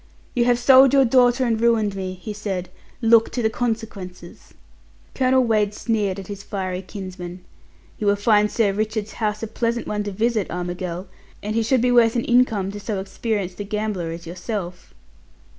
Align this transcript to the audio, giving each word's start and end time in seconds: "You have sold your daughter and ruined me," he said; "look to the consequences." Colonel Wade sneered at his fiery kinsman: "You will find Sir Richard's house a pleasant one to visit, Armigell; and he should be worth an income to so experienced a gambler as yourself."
"You 0.33 0.45
have 0.45 0.57
sold 0.57 0.93
your 0.93 1.05
daughter 1.05 1.45
and 1.45 1.61
ruined 1.61 1.93
me," 1.95 2.15
he 2.15 2.33
said; 2.33 2.69
"look 3.03 3.31
to 3.33 3.43
the 3.43 3.51
consequences." 3.51 4.51
Colonel 5.13 5.43
Wade 5.43 5.75
sneered 5.75 6.17
at 6.17 6.25
his 6.25 6.41
fiery 6.41 6.81
kinsman: 6.81 7.45
"You 7.99 8.07
will 8.07 8.15
find 8.15 8.49
Sir 8.51 8.73
Richard's 8.73 9.11
house 9.21 9.43
a 9.43 9.47
pleasant 9.47 9.85
one 9.85 10.01
to 10.05 10.11
visit, 10.11 10.49
Armigell; 10.49 11.05
and 11.43 11.55
he 11.55 11.61
should 11.61 11.81
be 11.81 11.91
worth 11.91 12.15
an 12.15 12.25
income 12.25 12.71
to 12.71 12.79
so 12.79 12.99
experienced 12.99 13.59
a 13.59 13.63
gambler 13.63 14.09
as 14.09 14.25
yourself." 14.25 14.91